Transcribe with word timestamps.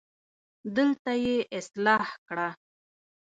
دلته 0.75 1.11
يې 1.25 1.37
اصلاح 1.57 2.07
کړه 2.27 2.49